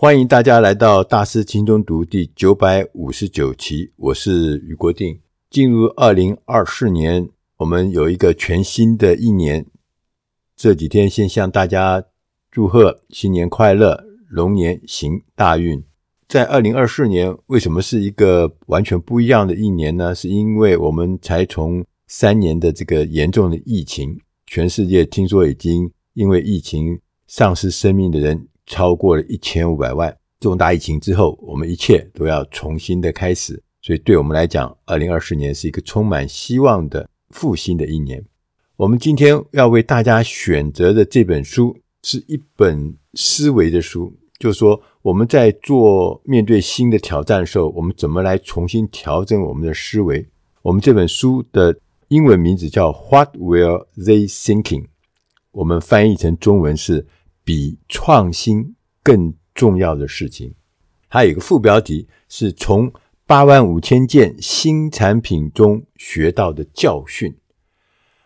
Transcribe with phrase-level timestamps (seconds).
[0.00, 5.18] 欢迎大家来到大师轻松读第九百五十九期，我是余国定。
[5.50, 9.66] 进入二零二四年，我们有一个全新的一年。
[10.54, 12.04] 这几天先向大家
[12.48, 15.82] 祝贺新年快乐，龙年行大运。
[16.28, 20.14] 在二零二四年，为什么是一个完全不一样的一年呢？
[20.14, 30.16] 是因为我们才从三年的这个严重的疫情，全世界听说已经因为疫情丧失生命的人超过了一千五百万。
[30.38, 38.24] 重大疫情之后，我们一切都要重新的开始，所以对我们来讲，二零二四年是一个充满希望的复兴的一年。
[38.76, 44.14] 我们今天要为大家选择的这本书是一本思维的书。
[44.38, 50.24] 就是说，我们在做面对新的挑战的时候，我们怎么来重新调整我们的思维？
[50.62, 54.84] 我们这本书的英文名字叫 “What Were They Thinking”，
[55.50, 57.04] 我们翻译成中文是
[57.48, 60.52] “比创新更重要的事情”。
[61.08, 62.92] 它有一个副标题是从
[63.24, 67.34] 八万五千件新产品中学到的教训。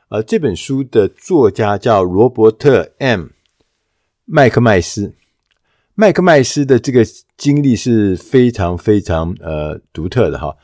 [0.08, 3.28] 呃这本书的作家叫罗伯特 ·M·
[4.24, 5.14] 麦克麦斯。
[5.94, 7.04] 麦克麦斯的这个
[7.36, 10.56] 经历是非常非常呃独特的哈，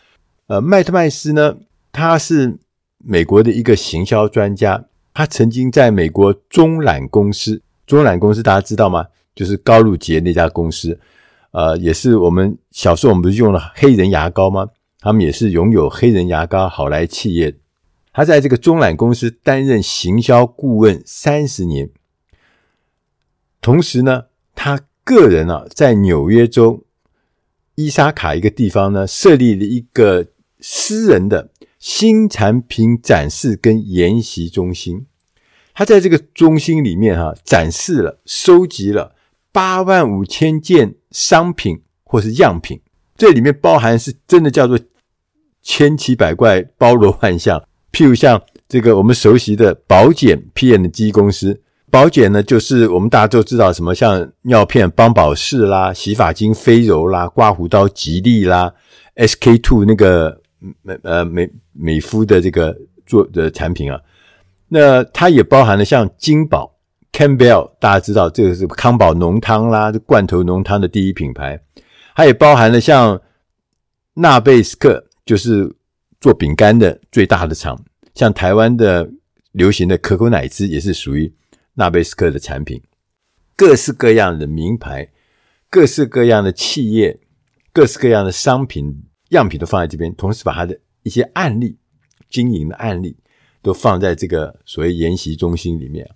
[0.49, 1.57] 呃，麦克麦斯呢，
[1.93, 2.59] 他是
[2.97, 9.05] 美国的一个行销专家，他曾经在美国中缆公司，中缆公司大家知道吗？
[9.35, 10.97] 就是高露洁那家公司，
[11.51, 14.69] 呃，也是我们小时候我们不是用了黑人牙膏吗？
[15.01, 17.59] 他们也是拥有黑人牙膏好来企业，
[18.13, 21.91] 他在这个中缆公司担任行销顾问三十年，
[23.61, 24.79] 同时呢，他。
[25.09, 26.85] 个人啊，在纽约州
[27.77, 30.27] 伊萨卡一个地方呢，设立了一个
[30.61, 35.07] 私人的新产品展示跟研习中心。
[35.79, 39.15] 他在这个中心里面哈、展示了、收集了
[39.53, 42.81] 八万五千件商品或是样品，
[43.17, 44.77] 这里面包含是真的叫做
[45.63, 47.63] 千奇百怪、包罗万象。
[47.93, 51.63] 譬如像这个我们熟悉的宝简 PNG 公司。
[51.93, 58.75] 宝简呢，就是我们大家都知道什么，像尿片邦宝适啦、洗发精飞柔啦、刮胡刀吉利啦、
[59.15, 60.41] SK two 那个
[60.83, 62.77] 美呃美美肤的这个
[63.07, 64.01] 做的产品啊。
[64.69, 66.79] 那它也包含了像金宝
[67.13, 71.61] Campbell，大家知道这个是康宝浓汤啦，罐头浓汤的第一品牌。
[72.15, 73.21] 它也包含了像
[74.15, 75.75] 纳贝斯克，就是
[76.21, 77.83] 做饼干的最大的厂。
[78.15, 79.11] 像台湾的
[79.53, 81.33] 流行的可口奶汁也是属于。
[81.75, 82.83] 纳贝斯克的产品，
[83.55, 85.09] 各式各样的名牌，
[85.71, 87.21] 各式各样的企业，
[87.73, 91.79] 各式各样的商品样品都放在这边，同时把它的一些案例、
[92.29, 93.17] 经营的案例
[93.63, 96.09] 都放在这个所谓研习中心里面。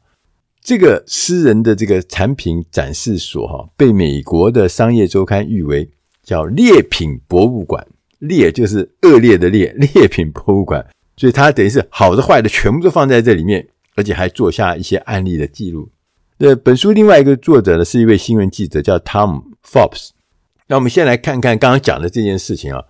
[0.63, 5.91] 这个私人的这个产品展示所，哈，被美国的商业周刊誉为
[6.23, 7.87] 叫劣品博物馆，
[8.19, 10.87] 劣就是恶劣的劣， 劣品博物馆，
[11.17, 13.69] 所以它等于是好的坏的全部都放在这里面。
[13.95, 15.87] 而且还做下一些案例的记录。
[16.39, 20.13] 那本书另外一个作者呢，是一位新闻记者，叫 Tom Fox。
[20.67, 22.83] 那我们先来看看刚刚讲的这件事情啊，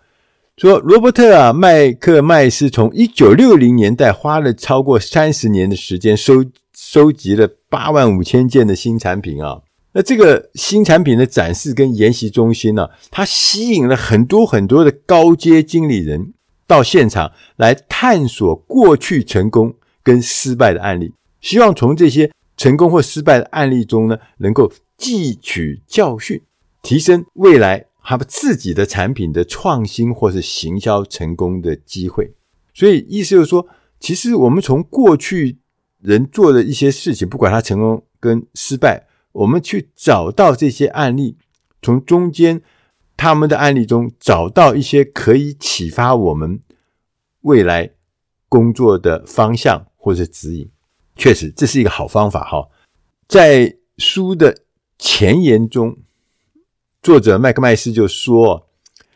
[0.62, 9.60] 说罗伯特啊麦克麦斯从一九六零年代花了超过三十年的时间收收集了八万五千件的新产品啊。
[9.92, 16.32] 那这个新产品的展示跟研习中心呢，它吸引了很多很多的高阶经理人
[16.68, 19.74] 到现场来探索过去成功。
[20.04, 26.40] 跟失败的案例，希望从这些成功或失败的案例中呢，能够汲取教训，
[26.82, 32.34] 提升未来他们自己的产品的创新或是行销成功的机会。
[32.74, 33.66] 所以意思就是说，
[34.00, 35.58] 其实我们从过去
[36.00, 41.36] 人做的一些事情，不管他成功跟失败，我们去找到这些案例，
[41.80, 42.60] 从中间
[43.16, 46.60] 他们的案例中找到一些可以启发我们
[47.42, 47.90] 未来
[48.48, 49.86] 工作的方向。
[50.04, 50.68] 或者指引，
[51.14, 52.68] 确实这是一个好方法哈。
[53.28, 54.64] 在书的
[54.98, 55.96] 前言中，
[57.02, 58.68] 作者麦克麦斯就说：“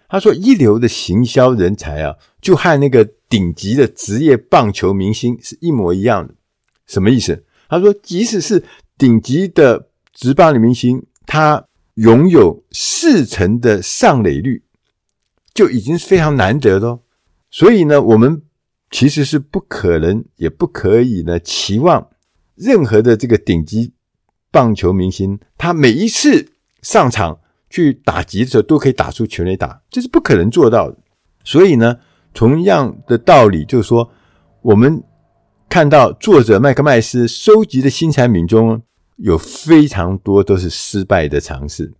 [0.09, 6.35] 他说，一流的行销人才啊，就和那个顶级的职业棒球明星是一模一样的。
[6.87, 7.45] 什么意思？
[7.69, 8.65] 他说，即使是
[8.99, 11.65] 顶级的职棒的明星，他
[11.95, 14.65] 拥有四成的上垒率，
[15.55, 17.01] 就已经是非常难得的哦。
[17.51, 18.43] 所以呢，我们。”
[18.89, 22.09] 其实是不可能，也不可以呢，期望
[22.55, 23.93] 任何的这个顶级
[24.53, 26.53] 棒球明星，他每一次
[26.83, 27.41] 上场
[27.77, 30.97] 去打击的时候，都可以打出全垒打，这是不可能做到的。
[31.45, 31.99] 所以呢，
[32.33, 34.11] 同样的道理，就是说，
[34.63, 35.03] 我们
[35.69, 38.81] 看到作者麦克麦斯收集的新产品中，
[39.17, 41.93] 有非常多都是失败的尝试。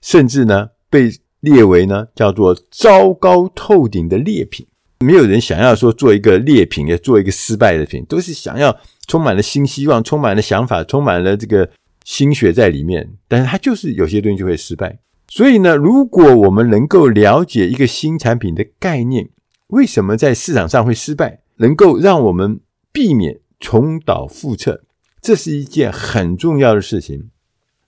[0.00, 4.64] 甚至呢被列为呢叫做糟糕透顶的劣品。
[5.00, 8.74] 没有人想要说做一个劣品，也做一个失败的品，都是想要
[9.08, 11.68] 充满了新希望，充满了想法，充满了这个
[12.04, 13.06] 心血在里面。
[13.28, 14.98] 但是它就是有些东西就会失败。
[15.28, 19.30] 所以呢，如果我们能够了解一个新产品的概念，
[19.68, 22.60] 为什么在市场上会失败，能够让我们
[22.92, 24.84] 避免重蹈覆辙，
[25.20, 27.30] 这是一件很重要的事情。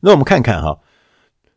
[0.00, 0.81] 那我们看看哈，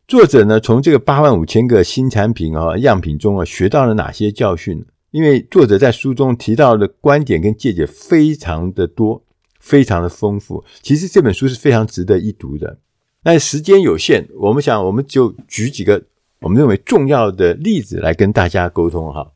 [0.06, 4.84] 作者呢从这个八万五千个新产品啊样品中啊学到了哪些教训？
[5.10, 9.22] 因为作者在书中提到的观点跟见解非常的多，
[9.60, 10.64] 非常的丰富。
[10.80, 12.78] 其实这本书是非常值得一读的。
[13.22, 16.02] 但时间有限，我们想我们就举几个
[16.40, 19.32] 我们认为重要的例子来跟大家沟通哈。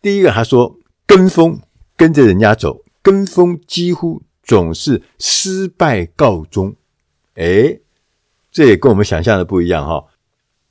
[0.00, 1.60] 第一个，他说跟风，
[1.96, 6.74] 跟着人家走，跟风几乎总是失败告终。
[7.34, 7.82] 诶，
[8.50, 10.06] 这也跟我们想象的不一样哈。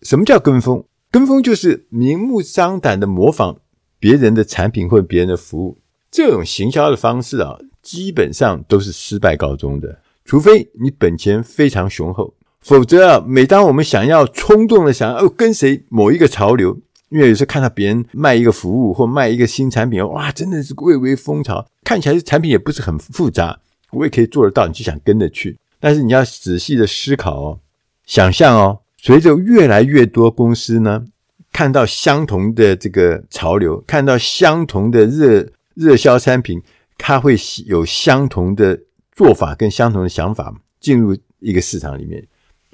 [0.02, 0.84] 什么叫跟风？
[1.12, 3.60] 跟风就是明目张胆的模仿。
[4.00, 5.80] 别人的产品或别人的服务，
[6.12, 10.04] 这种行销的方式啊，基本上都是失败告终的。
[10.24, 16.78] 除非你本钱非常雄厚，否则啊，每当我们想要冲动的想要跟随某一个潮流，
[17.10, 23.60] 因为有时候看到别人卖一个服务或卖一个新产品，哇，真的是蔚为风潮，看起来产品也不是很复杂，
[23.92, 25.58] 我也可以做得到，你就想跟着去。
[25.80, 27.60] 但是你要仔细的思考哦，
[28.06, 31.06] 想象哦，随着越来越多公司呢。
[31.54, 36.62] 看到相同的这个潮流，看到相同的热热销产品，
[37.00, 38.80] 它会有相同的
[39.14, 42.24] 做法跟相同的想法进入一个市场里面，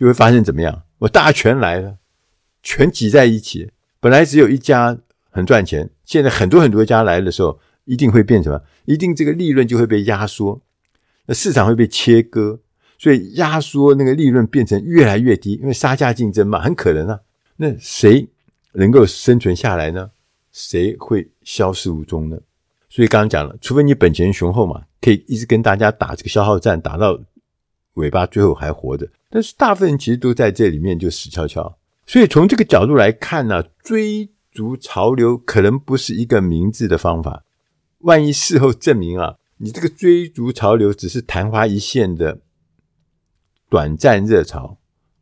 [0.03, 0.83] 就会发现怎么样？
[0.97, 1.95] 我大权来了，
[2.61, 3.71] 全挤在一起。
[4.01, 4.97] 本来只有一家
[5.29, 8.61] 很赚钱，现在很多很多家来的时候，一定会变什么？
[8.83, 10.61] 一定这个利润就会被压缩，
[11.27, 12.59] 那市场会被切割，
[12.97, 17.21] 所以压缩那个利润变成越来越低，因为杀价竞争嘛，很可能啊。
[17.55, 18.27] 那谁？
[18.73, 20.11] 能够生存下来呢？
[20.51, 22.37] 谁会消失无踪呢？
[22.89, 27.17] 所以刚刚讲了，除非你本钱雄厚嘛，可以一直跟大家打这个消耗战，打到
[27.93, 29.07] 尾巴，最后还活着。
[29.29, 31.77] 但是大部分人其实都在这里面就死翘翘。
[32.05, 37.43] 所以从这个角度来看呢，追逐潮流可能不是一个明智的方法。
[37.99, 42.41] 万一事后证明啊，你这个追逐潮流只是昙花一现的
[43.69, 44.77] 短暂热潮，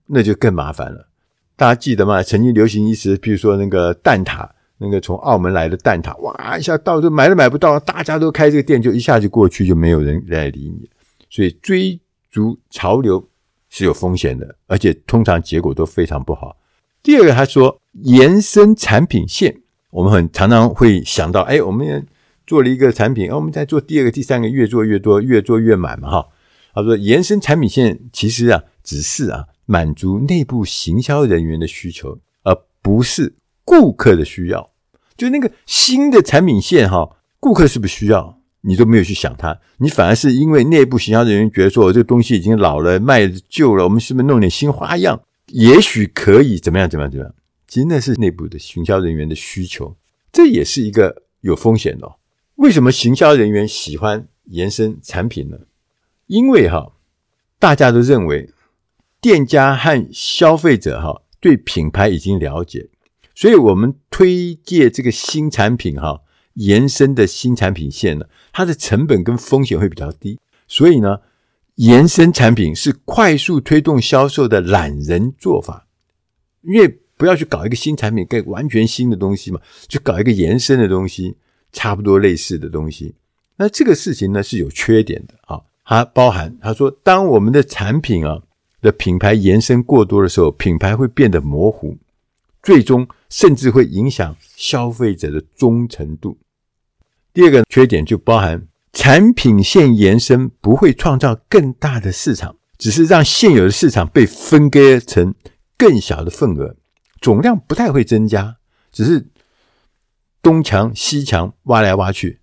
[0.08, 1.08] 那就更麻烦了。
[1.56, 2.24] 大家记得吗？
[2.24, 10.90] 曾经流行一时，比如说那个蛋挞，那个从澳门来的蛋挞，哇，一下到这买都买不到，大家都开这个店，就一下就过去，就没有人来理你。
[11.30, 12.02] 所以追
[12.32, 13.30] 逐潮流
[13.70, 16.58] 是有风险的，而且通常结果都非常不好。
[17.04, 19.62] 第二个，他说延伸产品线，
[19.92, 22.08] 我们很常常会想到，哎，我们
[22.48, 26.28] 做了一个产品，哦我们再做第二个、第三个，越做越多，越做越满嘛，哈。
[26.74, 29.46] 他说延伸产品线其实啊，只是啊。
[29.68, 33.34] 满足内部行销人员的需求，而不是
[33.64, 34.70] 顾客的需要。
[35.16, 38.41] 就那个新的产品线哈，顾客是不是需要？
[38.62, 45.22] 你都没有去想它，你反而是因为内部行销人员觉得说，我这个东西已经老了，卖旧了，我们是不是弄点新花样？
[45.48, 46.90] 也许可以怎么样？
[46.90, 47.12] 怎么样？
[47.12, 47.36] 怎么样？
[47.68, 49.96] 其实那是内部的行销人员的需求，
[50.32, 52.12] 这也是一个有风险的。
[52.56, 55.58] 为什么行销人员喜欢延伸产品呢？
[56.28, 56.94] 因为哈，
[57.60, 58.50] 大家都认为。
[59.24, 62.90] 店家和消费者哈对品牌已经了解，
[63.36, 66.22] 所以我们推介这个新产品哈
[66.54, 71.20] 延伸的新产品线呢，它的成本跟风险会比较低，所以呢，
[71.76, 75.88] 延伸产品是快速推动销售的懒人做法。
[76.62, 81.36] 因为不要去搞一个新产品，跟完全新的东西嘛，就搞一个延伸的东西，
[81.72, 83.16] 差不多类似的东西。
[83.58, 88.42] 那这个事情呢是有缺点的啊，它包含他说，当我们的产品啊。
[88.82, 91.96] 的品牌延伸过多的时候，品牌会变得模糊，
[92.64, 96.38] 最终甚至会影响消费者的忠诚度。
[97.34, 105.34] 第二个缺点就包含产品线延伸不会创造更大的市场，只是让现有的市场被分割成
[105.78, 106.76] 更小的份额，
[107.22, 108.58] 总量不太会增加，
[108.92, 109.30] 只是
[110.42, 112.42] 东墙西墙挖来挖去，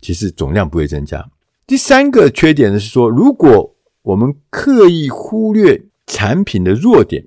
[0.00, 1.30] 其实总量不会增加。
[1.66, 7.26] 第三个缺点呢是说，如果我们刻意忽略产品的弱点，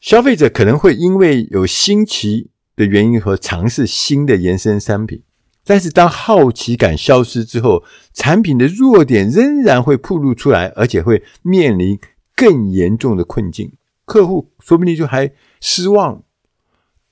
[0.00, 5.22] 消费者可能会因为有新奇的原因和尝试新的延伸商品，
[5.64, 11.98] 但是当好奇感消失之后，产品的弱点仍然会暴露出来，而且会面临
[12.36, 13.72] 更严重的困境。
[14.04, 16.22] 客户说不定就还失望，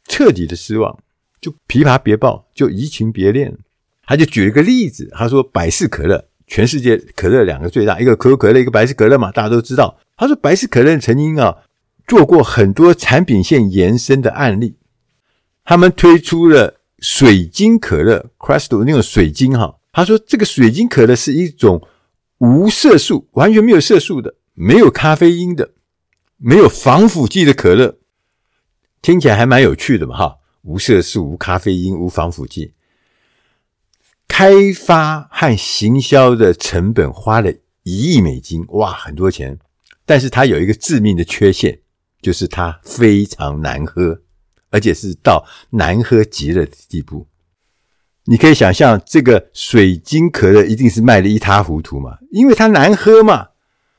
[0.07, 0.99] 彻底的失望，
[1.41, 3.59] 就琵琶别抱，就移情别恋。
[4.07, 6.29] 他就举了个例子，他说百事可乐。
[6.47, 9.99] 全世界可乐两个最大，一个可口可乐，一个百事可乐嘛，大家都知道。
[10.17, 11.53] 他说百事可乐曾经啊
[12.07, 14.77] 做过很多产品线延伸的案例。
[15.65, 19.79] 他们推出了水晶可乐 （Crystal） 那种水晶哈。
[19.93, 21.83] 他说这个水晶可乐是一种
[22.39, 25.73] 无色素，完全没有色素的，没有咖啡因的，
[26.37, 27.99] 没有防腐剂的可乐。
[29.03, 32.75] 听起来还蛮有趣的嘛哈，无色素、无咖啡因、无防腐剂。
[34.29, 37.53] 开发和行销的成本花了
[37.85, 39.59] 一亿美金，哇，很多钱。
[40.05, 41.81] 但是它有一个致命的缺陷，
[42.23, 44.21] 就是它非常难喝，
[44.71, 47.29] 而且是到难喝极了的地步。
[48.25, 53.49] 你可以想象，这个水晶可乐一定是卖得一塌糊涂嘛，因为它难喝嘛。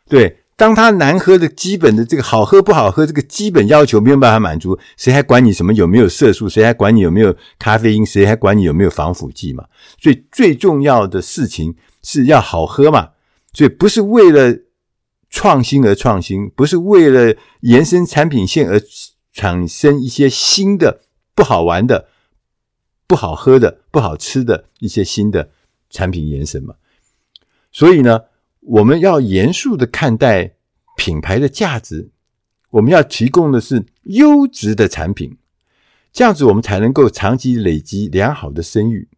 [0.10, 6.50] 对，当它难喝的基本的这个好喝不好喝这个基本要求没有办法满足，谁还管你什么有没有色素？
[6.50, 8.06] 谁还管你有没有咖啡因？
[8.06, 9.64] 谁还管你有没有防腐剂嘛？
[10.02, 13.12] 所以最重要的事情是要好喝嘛。
[13.54, 14.67] 所以不是为了。
[15.30, 18.82] 创新而创新，不是为了延伸产品线而
[19.34, 21.02] 产生一些新的
[21.36, 22.08] 不好玩的、
[23.06, 25.52] 不好喝的、不好吃的一些新的
[25.90, 26.76] 产品延伸嘛？
[27.72, 28.22] 所以呢，
[28.62, 30.56] 我们要严肃的看待
[30.96, 32.10] 品牌的价值，
[32.72, 35.38] 我们要提供的是优质的产品，
[36.12, 39.10] 这样子我们才能够长期累积良好的声誉。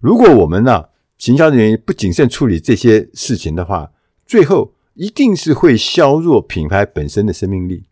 [0.00, 0.86] 如果我们呢，
[1.16, 3.92] 行销人员不谨慎处理这些事情的话，
[4.26, 4.75] 最后。
[4.96, 7.84] 一定是会削弱品牌本身的生命力。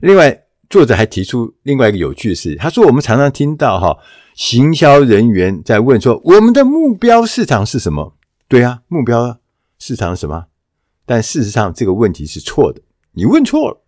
[0.00, 3.98] 另外，作者还提出另外一个有趣的事，他说：“我们常常听到哈，
[4.34, 8.16] 行销人员在问说，我们的目标市场是什么？
[8.48, 9.38] 对啊，目标
[9.78, 10.46] 市场什么？
[11.04, 12.80] 但事实上，这个问题是错的，
[13.12, 13.82] 你问错了。”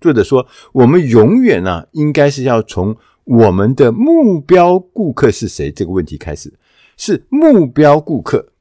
[0.00, 6.52] 作者说：“我们永远呢、啊，应该是要从我们的目标顾客是谁这个问题开始，
[6.96, 8.52] 是目标顾客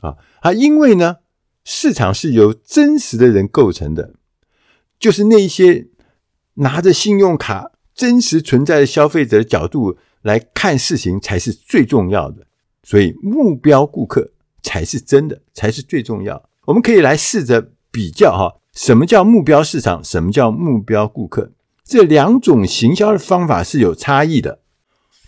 [0.00, 1.18] 啊啊，因为呢。”
[1.64, 4.14] 市场是由真实的人构成的，
[4.98, 5.88] 就是那一些
[6.54, 12.46] 拿着信用卡、真实存在的消费者的角度来看事情才是最重要的。
[12.82, 16.48] 所以，目标顾客才是真的，才是最重要。
[16.64, 21.52] 我们可以来试着比较哈，什么叫目标市场，什么叫目标顾客？
[21.84, 24.60] 这两种行销的方法是有差异的。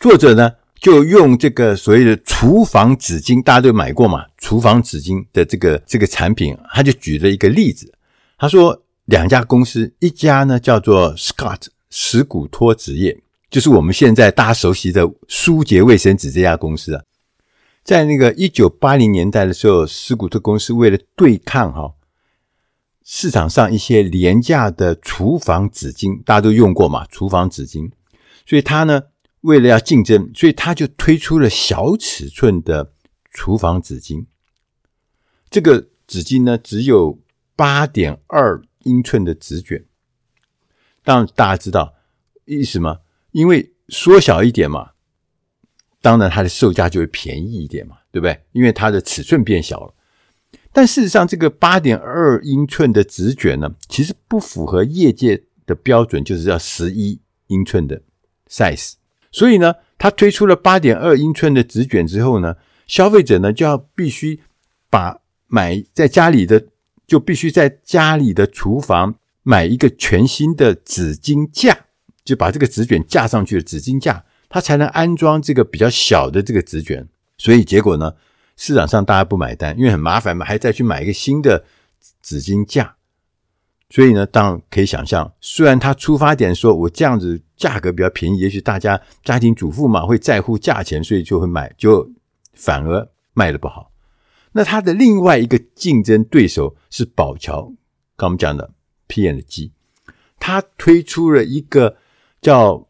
[0.00, 4.26] 作者呢，就用这个所谓的厨房纸巾，大家都买过嘛？
[4.36, 7.94] 厨房纸巾的这个这个产品，他就举了一个例子。
[8.36, 13.16] 他说，两家公司，一家呢叫做 Scott 史古托纸业，
[13.48, 17.02] 就是我们现在大家熟悉的舒洁卫生纸这家公司啊。
[17.84, 21.94] 在那个一九八零年代的时候，史古托公司为了对抗哈
[23.04, 27.06] 市场上一些廉价的厨房纸巾，大家都用过嘛？
[27.06, 27.88] 厨房纸巾，
[28.44, 29.02] 所以他呢。
[29.42, 32.92] 为了要竞争，所以他就推出了小尺寸的
[33.30, 34.26] 厨房纸巾。
[35.50, 37.20] 这个纸巾呢，只有
[37.54, 39.84] 八点二英寸的纸卷。
[41.04, 41.94] 当然，大家知道
[42.44, 43.00] 意思吗？
[43.32, 44.92] 因为缩小一点嘛，
[46.00, 48.44] 当然它的售价就会便宜一点嘛，对不对？
[48.52, 49.94] 因为它的尺寸变小了。
[50.72, 58.02] 但事实上，这个八点二英寸的纸卷呢，其实不符合业界的标准，就是要十一英寸的
[58.48, 58.92] size。
[59.32, 62.54] 所以呢，他推出了八点二英寸的纸卷之后呢，
[62.86, 64.40] 消费者呢就要必须
[64.88, 66.66] 把买在家里的
[67.06, 71.76] 就必须在家里的厨房买一个全新的纸巾架，
[72.24, 77.08] 就把这个纸卷架上去的纸巾架，它才能安装这个比较小的这个纸卷。
[77.38, 78.14] 所以结果呢，
[78.56, 81.64] 市场上大家不买单，因为很麻烦嘛，还再去买一个新的
[82.22, 82.94] 纸巾架。
[83.90, 92.10] 所以呢，当然可以想象，虽然他出发点说我这样子价格比较便宜，也许大家家庭主妇嘛会在乎价钱，所以就会买，就
[92.54, 93.92] 反而卖得不好。
[94.50, 97.72] 那他的另外一个竞争对手是宝桥，
[98.16, 98.72] 刚我们讲的
[99.06, 99.70] P N G，
[100.40, 101.98] 他推出了一个
[102.40, 102.88] 叫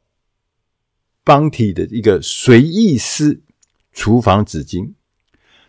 [1.22, 3.42] Bounty 的一个随意丝
[3.92, 4.94] 厨房纸巾，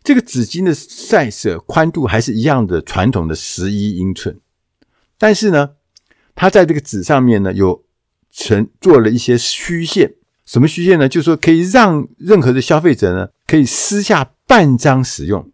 [0.02, 4.40] 这个纸巾的 size 宽度还是一样的传统的十一英寸。
[5.18, 5.72] 但是呢，
[6.34, 7.84] 它在这个纸上面呢，有
[8.34, 10.16] 成做了一些虚线。
[10.46, 11.08] 什么虚线呢？
[11.08, 15.50] 就是说可以让任何的消费者呢，可以撕下半张使用。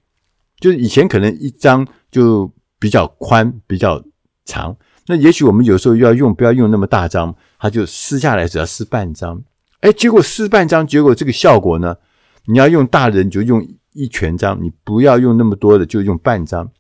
[0.60, 4.04] 就是以前可能一张就比较宽、比较
[4.46, 9.42] 长，那也许我们有时候要用，不要用那么大张，它就撕下来只要撕半张。
[9.82, 11.96] 哎，结果撕半张，结果这个效果呢，
[12.46, 16.72] 你要用大人就用一全张，你不要用那么多的，就用半张，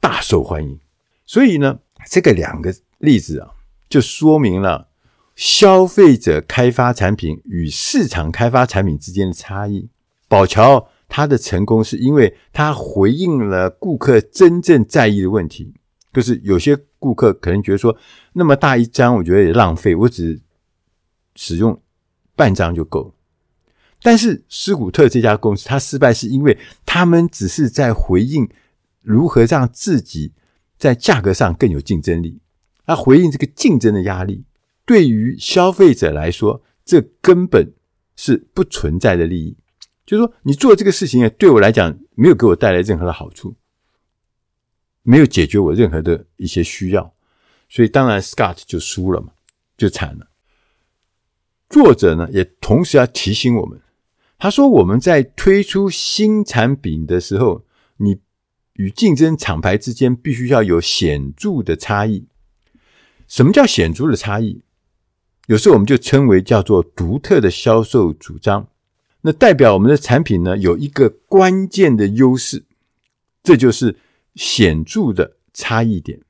[0.00, 0.78] 大受欢迎。
[1.24, 1.78] 所以呢。
[2.08, 3.50] 这个两个例子啊，
[3.90, 4.87] 就说明了
[5.38, 9.88] 消费者开发产品与市场开发产品之间的差异。
[10.26, 15.72] 宝侨它的成功是因为它回应了顾客真正在意的问题。
[16.12, 17.96] 就是有些顾客可能觉得说，
[18.32, 20.40] 那么大一张，我觉得也浪费，我只
[21.36, 21.80] 使用
[22.34, 23.14] 半张就够。
[24.02, 28.48] 但是斯古特这家公司，它失败是因为他们只是在回应
[29.02, 30.32] 如何让自己
[30.76, 32.40] 在价格上更有竞争力，
[32.84, 34.42] 它回应这个竞争的压力。
[34.88, 37.74] 对于消费者来说，这根本
[38.16, 39.54] 是不存在的利益。
[40.06, 43.54] 就是说，你做这个事情对我来讲没有给我带来任何的好处，
[45.02, 47.12] 没有解决我任何的一些需要，
[47.68, 49.32] 所以当然 Scott 就输了嘛，
[49.76, 50.28] 就惨了。
[51.68, 53.78] 作者呢也同时要提醒我们。
[54.38, 57.66] 他说：“我们在推出新产品的时候，
[57.98, 58.20] 你
[58.74, 62.26] 与竞争厂牌之间必须要有显著的差异。
[63.26, 64.62] 什么叫显著的差异？
[65.48, 68.68] 有时候我们就称为叫做独特的销售主张。
[69.22, 72.62] 那代表我们的产品呢有一个关键的优势，
[73.42, 73.96] 这就是
[74.34, 76.20] 显著的差异点。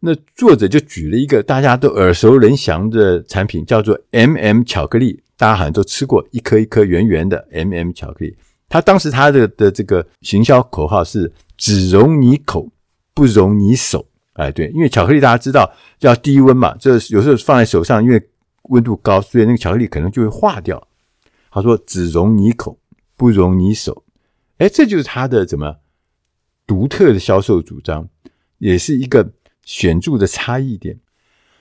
[0.00, 8.36] 那作者就举了一个大家都耳熟能详的产品，叫做 M&M 巧克力。”大家好像都吃过一颗一颗圆圆的 M&M 巧克力，
[8.68, 12.70] 他当时他的的这个行销口号是“只容你口，
[13.12, 14.06] 不容你手”。
[14.34, 15.70] 哎，对，因为巧克力大家知道
[16.00, 18.22] 要低温嘛，这有时候放在手上，因为
[18.70, 20.88] 温度高，所以那个巧克力可能就会化掉。
[21.50, 22.78] 他说“只溶你口，
[23.16, 24.04] 不溶你手”，
[24.58, 25.76] 哎，这就是他的怎么
[26.66, 28.08] 独特的销售主张，
[28.58, 29.32] 也是一个
[29.64, 30.98] 显著的差异点。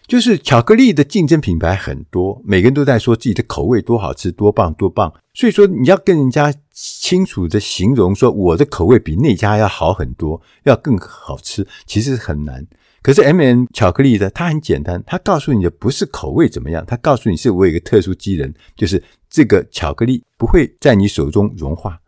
[0.10, 5.14] 就是巧克力的竞争品牌很多，每个人都在说自己的口味多好吃，多棒，多棒。
[5.36, 12.66] 所以说你要跟人家清楚的形容说我的口味比那家要好很多，要更好吃，其实很难。
[13.04, 22.00] 可是 M&M 巧克力的它很简单，它告诉你的不是口味怎么样，它告诉你是我有一个特殊机能，就是这个巧克力不会在你手中融化。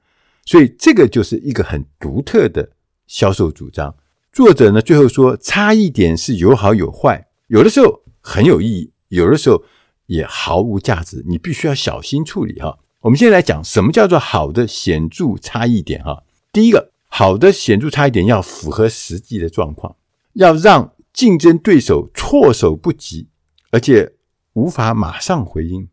[0.43, 2.67] 所以这个就是一个很独特的
[3.05, 3.93] 销售主张。
[4.33, 7.27] 作者呢最后说，差异点是有好有坏。
[7.51, 9.61] 有的时候很有意义，有的时候
[10.05, 12.79] 也毫无价值，你必须要小心处理哈。
[13.01, 16.23] 我们现在来讲什么叫做好的显著差异点哈。
[16.53, 19.97] 第一个，好的显著差异点要符合实际的状况，
[20.35, 23.27] 要让竞争对手措手不及，
[23.71, 24.13] 而且
[24.53, 25.89] 无法马上回应。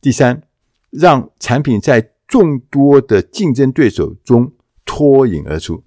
[0.00, 0.42] 第三，
[0.90, 4.52] 让产品在众多的竞争对手中
[4.84, 5.84] 脱颖而出。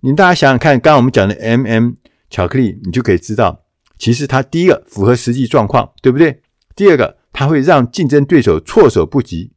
[0.00, 1.92] 你大家想想看，刚刚我们讲的 M&M
[2.30, 3.63] 巧克力，你就可以知道。
[3.96, 6.42] 其实它第一个符合实际状况，对不对？
[6.76, 9.52] 第二个，它会让竞争对手措手不及，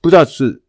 [0.00, 0.62] 不知道是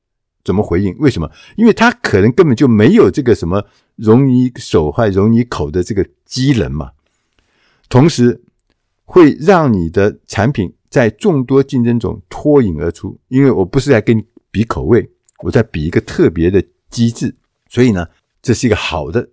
[0.43, 0.95] 怎么回应。
[0.99, 1.29] 为什么？
[1.57, 6.91] 因为它可能根本就没有这个什么容你手坏、容你口的这个机能嘛。
[7.89, 8.39] 同时，
[9.03, 13.19] 会让你的产品在众多竞争中脱颖而出。
[13.29, 17.35] 因为我不是在跟你比口味，我在比一个特别的机制。
[17.67, 18.07] 所以呢，
[18.43, 19.27] 这是一个好的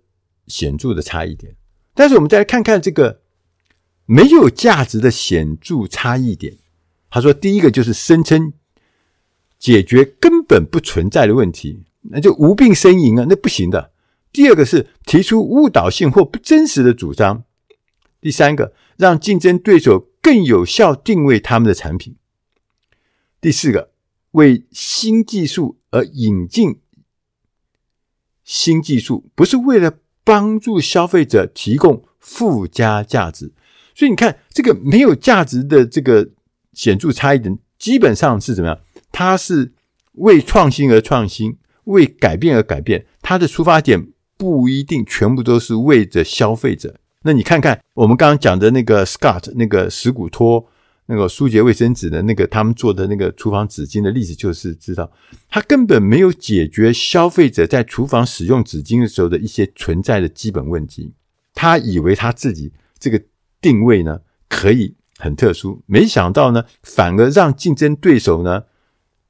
[0.47, 1.55] 显著的差异点。
[1.93, 3.21] 但是我们再来看看这个。
[4.07, 6.57] 没有价值的显著差异点，
[7.09, 8.53] 他说：第一个就是声称
[9.59, 13.91] 解决根本不存在的问题，那就无病呻吟啊，那不行的。
[14.31, 17.43] 第二个是提出误导性或不真实的主张。
[18.21, 22.15] 第三个，让竞争对手更有效定位他们的产品。
[23.41, 23.91] 第四个，
[24.31, 26.79] 为新技术而引进
[28.43, 33.51] 新技术，不是为了帮助消费者提供附加价值。
[33.97, 36.29] 所以你看，这个没有价值的这个
[36.73, 38.79] 显著差异点，基本上是怎么样？
[39.11, 39.73] 它是
[40.11, 43.07] 为创新而创新，为改变而改变。
[43.23, 46.99] 它的出发点不一定全部都是为着消费者。
[47.23, 50.63] 那你看看我们刚刚讲的那个 Scott 那个史古托
[51.07, 55.11] 那个舒洁卫生纸的那个他们做的那个厨房纸巾的例子，就是知道
[55.49, 61.13] 它根本没有解决消费者在厨房使用纸巾的时候的一些存在的基本问题。
[61.55, 63.19] 他以为他自己这个。
[63.61, 68.65] 定位呢，可以很特殊，没想到呢，反而让竞争对手呢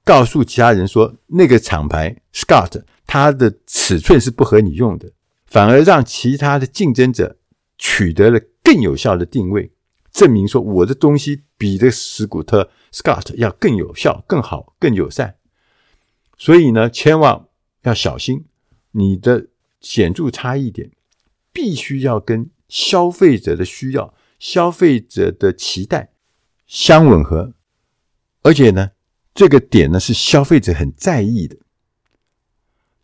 [0.04, 5.12] 告诉其他人说，那个厂牌 Scott 它的尺寸是不合你用的，
[5.46, 7.38] 反而让其他的竞争者
[7.78, 9.72] 取得了更有效的定位，
[10.12, 15.36] 证明说我的东西比这史古特 Scott 要更有效、更好、更友善。
[16.38, 17.46] 所以呢，千万
[17.84, 18.46] 要小心，
[18.92, 19.48] 你的
[19.80, 20.92] 显著差异点
[21.54, 24.13] 必须要跟消费者的需要。
[24.39, 26.12] 消费者的期待
[26.65, 27.54] 相吻合，
[28.41, 28.91] 而且呢，
[29.34, 31.58] 这个点呢是消费者很在意的。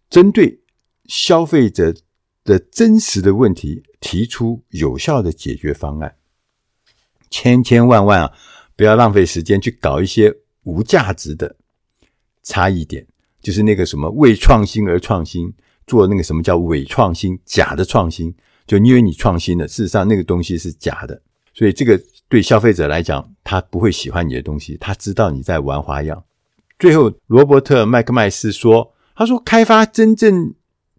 [0.10, 0.62] 针对
[1.06, 1.96] 消费者
[2.43, 6.17] 的真实的问题，提出有效的解决方案。
[7.30, 8.32] 千千万万啊，
[8.76, 10.32] 不要浪费时间去搞一些
[10.63, 11.56] 无价值的
[12.43, 13.08] 差异点，
[13.41, 15.52] 就是那个什么为创新而创新，
[15.88, 18.36] 做那个什么叫伪创新、假的创新。
[18.65, 21.21] 就你以为你创新了，事实上那个东西是假的。
[21.54, 26.23] 所以这个对消费者来讲，他不会喜欢你的东西，他知道你在玩花样。
[26.80, 30.54] 最后，罗伯特麦克麦斯说：“他说开发真正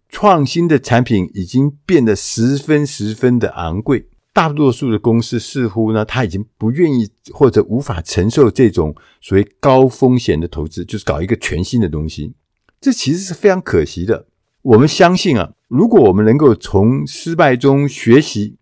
[0.09, 12.33] 创新的产品已经变得十分十分的昂贵。”大多数的公司似乎呢，他已经不愿意或者无法承受这种所谓高风险的投资，就是搞一个全新的东西。
[12.81, 14.25] 这其实是非常可惜的。
[14.65, 18.55] 我们相信啊，如果我们能够从失败中学习，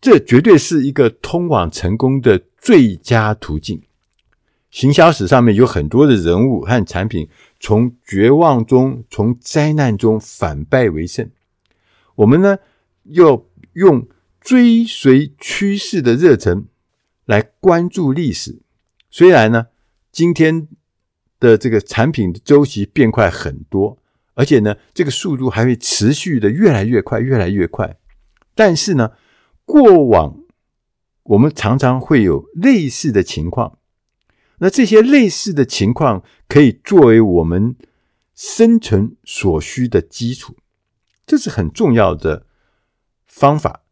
[0.00, 3.82] 这绝对是一个通往成功的最佳途径。
[4.70, 11.28] 行销史上面有很多的人物和产品，从绝望中、从灾难中反败为胜。
[12.14, 12.58] 我们呢，
[13.04, 14.08] 要用。
[14.40, 16.64] 追随趋势的热忱
[17.26, 18.62] 来关注历史，
[19.10, 19.66] 虽然呢，
[20.10, 20.66] 今天
[21.38, 23.98] 的这个产品的周期变快很多，
[24.40, 27.98] 而且呢，这个速度还会持续的越来越快，越来越快。
[28.54, 29.12] 但是呢，
[29.66, 30.38] 过往
[31.24, 33.76] 我们常常会有类似的情况，
[34.60, 37.76] 那这些类似的情况可以作为我们
[38.34, 40.56] 生存所需的基础，
[41.26, 42.46] 这是很重要的
[43.26, 43.82] 方法。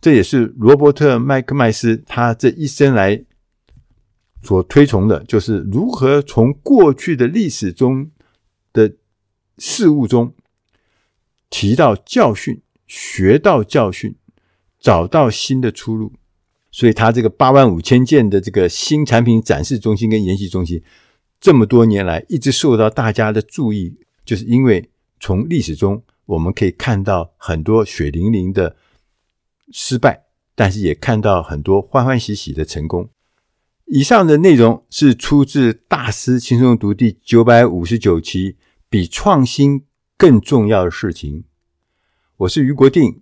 [0.00, 3.24] 这也是罗伯特麦克麦斯他这一生来
[4.42, 8.10] 所推崇的，就是如何从过去的历史中
[9.58, 10.34] 事物中
[11.50, 14.14] 提到教训，学到教训，
[14.78, 16.12] 找到新的出路。
[16.70, 20.82] 所以，他这个八万五千件的这个新产品展示中心跟研习中心，
[21.40, 28.76] 这么多年来一直受到大家的注意，就是因为从历史中我们可以看到很多血淋淋的。
[29.74, 33.08] 失败，但是也看到很多欢欢喜喜的成功。
[33.86, 38.56] 以上的内容是出自《大师轻松读》第九百五十九期，
[38.92, 39.86] 比创新
[40.18, 41.44] 更重要的事情。
[42.36, 43.20] 我是俞国定，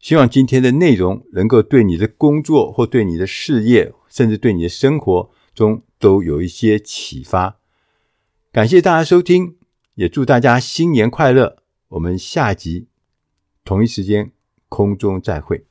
[0.00, 7.60] 希望今天的内容能够对你的工作或对你的事业，甚至对你的生活中都有一些启发。
[8.50, 9.54] 感谢大家收听，
[9.94, 11.62] 也祝大家新年快乐。
[11.90, 12.88] 我们下集
[13.64, 14.32] 同一时间。
[14.68, 15.66] 空中再会。